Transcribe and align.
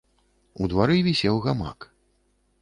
У 0.61 0.69
двары 0.71 0.97
вісеў 1.09 1.35
гамак. 1.45 1.79